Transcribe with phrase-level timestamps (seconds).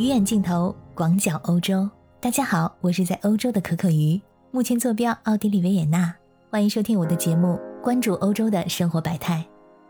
[0.00, 1.86] 鱼眼镜头，广角欧洲。
[2.20, 4.18] 大家好，我是在欧洲的可可鱼，
[4.50, 6.10] 目前坐标奥地利维也纳。
[6.50, 9.44] 欢迎收听我的节目，关注欧洲的生活百态。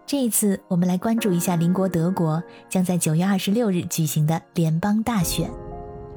[0.04, 5.49] 这一次，我们来关注一下邻国德国将在九月二十六日举行的联邦大选。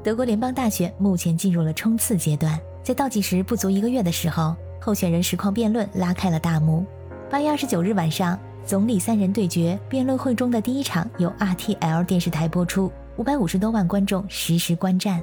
[0.03, 6.83] 德国联邦大选目前进入了冲刺阶段，在倒计时不足一个月的时候，候选人实况辩论拉开了大幕。
[7.29, 12.91] 八月二十九日晚上，总理三人对决辩论会中的第一场由 RTL 电视台播出。
[13.15, 15.21] 五百五十多万观众实时观战，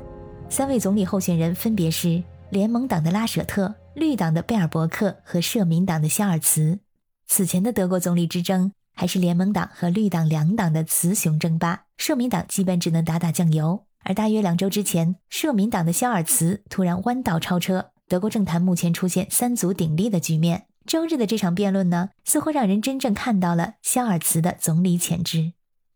[0.49, 6.79] 三位总理候选人分别是联盟党的拉舍特、绿党的贝尔伯克和社民党的肖尔茨。
[7.27, 13.85] 此前的德国总理之争还是联盟党和绿党两党的雌雄争霸，社民党基本只能打打酱油。
[14.05, 20.67] 而大约两周之前，社民党的肖尔茨突然弯道超车，德国政坛目前出现三足鼎立的局面。
[20.87, 25.55] 周日的这场辩论呢，似乎让人真正看到了肖尔茨的总理潜质。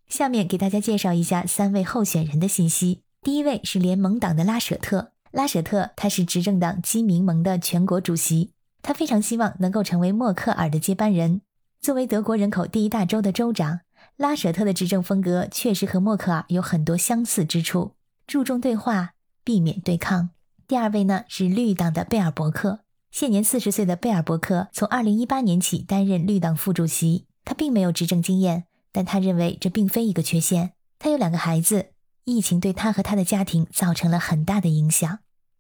[0.09, 3.03] 下面给大家介绍一下三位候选人的信息。
[3.23, 8.51] 第一位是联盟党的拉舍特，拉舍特他是执政党基民盟的全国主席，
[8.83, 11.41] 他非常希望能够成为默克尔的接班人。
[11.81, 13.81] 作为德国人口第一大州的州长，
[14.17, 17.93] 拉舍特的执政风格确实和默克尔有很多相似之处，
[18.27, 20.31] 注重对话，避免对抗。
[20.69, 22.81] 第二位呢是绿党的贝尔伯克，
[23.11, 28.65] 现年四十岁的贝尔伯克从二零一八年起担任绿党副主席，他并没有执政经验。
[28.95, 30.71] 但他认为这并非一个缺陷。
[31.01, 31.87] 他有两个孩子，
[32.23, 35.19] 疫情对他和他的家庭造成了很大的影响。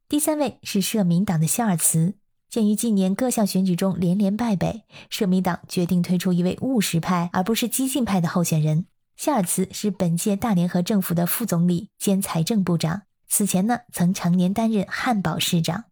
[0.08, 2.14] 第三位是社民党的肖尔茨。
[2.48, 8.86] 鉴于近年各项选举中连连败北，社民党决定推出一位务实派而不是激进派的候选人。
[9.16, 15.86] 肖尔茨是本届大联合政府的副总理兼财政部长，此前呢曾常年担任汉堡市长。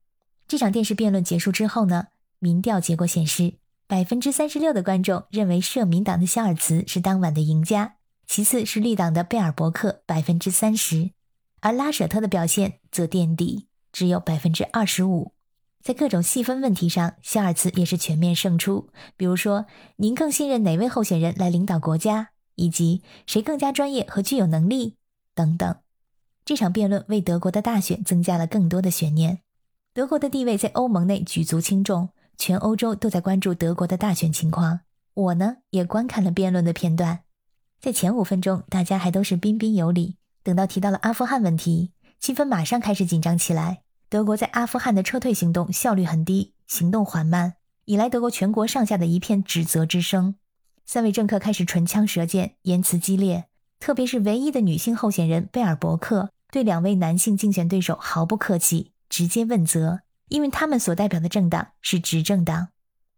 [0.46, 2.06] 这场电视辩论结束之后呢，
[2.38, 3.54] 民调结果显示。
[3.92, 11.10] 百分之三十六的观众认为社民党的肖尔茨是当晚的赢家，其次是绿党的贝尔伯克百分之三十，
[11.60, 15.34] 而拉舍特的表现则垫底，只有百分之二十五。
[15.82, 18.88] 在各种细分问题上，肖尔茨也是全面胜出。
[19.18, 19.66] 比如说，
[19.96, 24.96] 您更信任哪位候选人来领导国家，以及谁更加专业和具有能力
[25.34, 25.76] 等等。
[26.46, 29.40] 这场辩论为德国的大选增加了更多的悬念。
[29.92, 32.08] 德国的地位在欧盟内举足轻重。
[32.36, 34.80] 全欧洲都在关注德国的大选情况，
[35.14, 37.20] 我呢也观看了辩论的片段。
[37.80, 40.16] 在前五分钟，大家还都是彬彬有礼。
[40.42, 43.82] 等到提到了阿富汗问题，气氛马上开始紧张起来。
[44.08, 47.54] 德国在阿富汗的撤退行动效率很低，行动缓慢，
[47.84, 50.34] 引来德国全国上下的一片指责之声。
[50.84, 53.44] 三位政客开始唇枪舌剑，言辞激烈，
[53.78, 60.00] 特别是唯一的女性候选人贝尔伯克，对两位男性竞选对手毫不客气，直接问责。
[60.32, 62.68] 因为他们所代表的政党是执政党，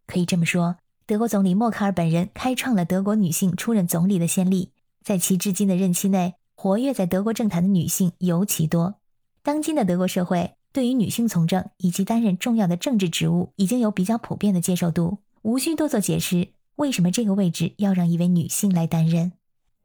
[0.04, 4.72] 可以这么说，德国总理默克尔本人开创了德国女性出任总理的先例。
[5.04, 8.96] 在其至今的任期内，活跃在德国政坛的女性尤其多。
[9.44, 16.48] 当今的德国社会对于女性从政以及担任重要的政治职务已经有比较普遍的接受度，无需多做解释。
[16.74, 19.30] 为什么这个位置要让一位女性来担任？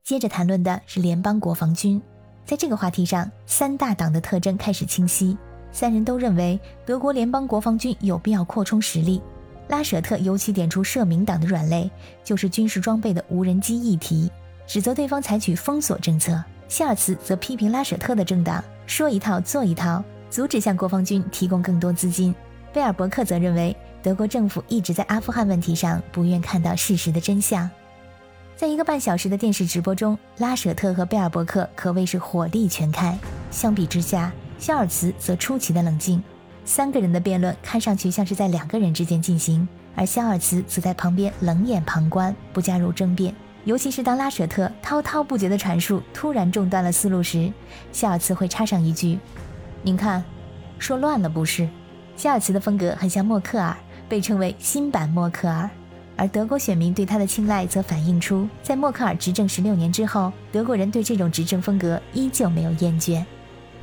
[0.04, 2.02] 接着谈论的是联邦国防军，
[2.44, 5.38] 在这个话题上，三大党的特征开始清晰。
[5.72, 9.22] 三人都认为德国联邦国防军有必要扩充实力。
[9.68, 11.90] 拉舍特尤其点出社民党的软肋，
[12.24, 14.32] 就是军事装备的无人机议题，
[14.66, 16.44] 指责对方采取封锁政策。
[16.68, 22.34] 夏尔茨则批评拉舍特的政党说一套做一套，阻止向国防军提供更多资金。
[22.74, 27.70] 贝尔伯克则认为德国政府一直在阿富汗问题上不愿看到事实的真相。
[28.56, 33.18] 在一个半小时的电视直播中，拉舍特和贝尔伯克可谓是火力全开。
[33.52, 36.22] 相比之下，肖尔茨则出奇的冷静，
[36.66, 43.34] 三个人的辩论看上去像是在两个人之间进行，而肖尔茨则在旁边冷眼旁观，不加入争辩。
[43.66, 47.52] 尤其是当拉舍特滔滔不绝的阐述突然中断了思路时，
[47.92, 49.18] 肖尔茨会插上一句
[49.82, 50.24] ：“您看，
[50.78, 51.68] 说乱了不是？”
[52.16, 53.76] 肖尔茨的风格很像默克尔，
[54.08, 55.70] 被称为新版默克尔，
[56.18, 63.24] 而德国选民对他的青睐则反映出，在默克尔执政十六年之后，德国人对这种执政风格依旧没有厌倦。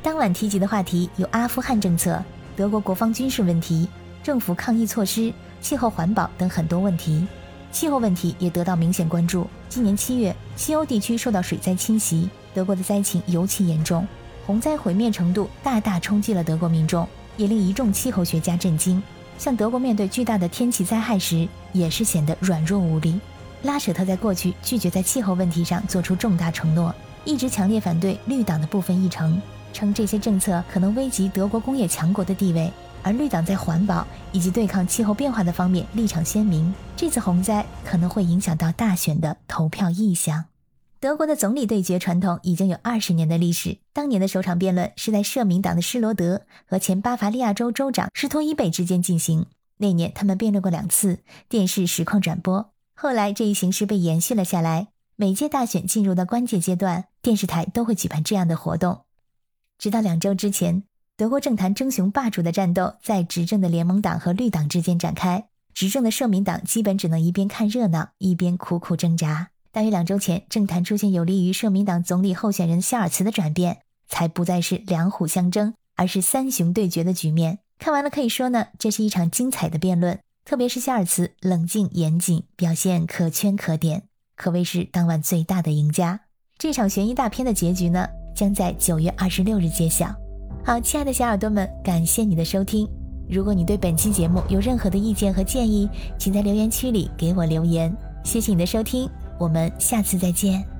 [0.01, 2.23] 当晚提及的话题有阿富汗政策、
[2.55, 3.87] 德国国防军事问题、
[4.23, 7.27] 政府抗疫措施、气候环保等很多问题。
[7.71, 9.45] 气候问题也得到明显关注。
[9.67, 14.07] 今年七月，西欧地区受到水灾侵袭，德国的灾情尤其严重，
[14.45, 19.03] 洪灾毁灭程度大大冲击了德国民众，也令一众气候学家震惊。
[19.37, 23.19] 像德国面对巨大的天气灾害时，也是显得软弱无力。
[23.63, 26.95] 拉舍特在过去拒绝在气候问题上做出重大承诺，
[27.25, 29.39] 一直强烈反对绿党的部分议程。
[29.73, 32.71] 称这些政策可能危及德国工业强国的地位，
[33.03, 36.73] 而绿党在环保以及对抗气候变化的方面立场鲜明。
[36.95, 40.45] 这次洪灾可能会影响到大选的投票意向。
[40.99, 43.77] 德国的总理对决传统已经有二十年的历史。
[43.93, 49.45] 当年的首场辩论是在社民党的施罗德和前巴伐利亚州州长施托伊贝之间进行。
[49.77, 52.71] 那年他们辩论过两次，电视实况转播。
[52.95, 54.87] 后来这一形式被延续了下来。
[55.19, 59.06] 每届大选进入的关键阶段，电视台都会举办这样的活动。
[59.77, 60.83] 直到两周之前，
[61.15, 65.47] 德国政坛争雄霸主的战斗在执政的联盟党和绿党之间展开。
[65.73, 69.49] 执政的社民党基本只能一边看热闹，一边苦苦挣扎。
[69.71, 77.59] 大约两周前，政坛出现有利于社民党总理候选人肖尔茨的转变，才不再是两虎相争，而是三雄对决的局面。
[77.77, 80.17] 看完了，可以说呢，这是一场精彩的辩论。
[80.43, 84.03] 特别是肖尔茨冷静严谨，表现可圈可点，
[84.35, 86.21] 可谓是当晚最大的赢家。
[86.57, 88.07] 这场悬疑大片的结局呢，
[88.37, 90.13] 将在九月二十六日揭晓。
[90.63, 92.87] 好，亲爱的小耳朵们，感谢你的收听。
[93.27, 95.89] 如果你对本期节目有任何的意见和建议，
[96.19, 97.91] 请在留言区里给我留言。
[98.23, 99.09] 谢谢你的收听。
[99.39, 100.76] 我们下次再见。